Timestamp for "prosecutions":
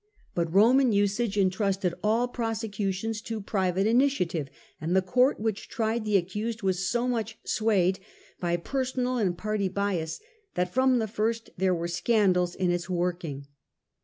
2.27-3.21